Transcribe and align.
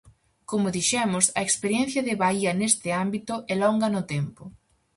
Como 0.49 0.73
dixemos, 0.77 1.25
a 1.39 1.41
experiencia 1.47 2.01
de 2.07 2.15
Bahía 2.23 2.51
neste 2.59 2.89
ámbito 3.03 3.33
é 3.53 3.55
longa 3.63 3.87
no 3.95 4.03
tempo. 4.13 4.43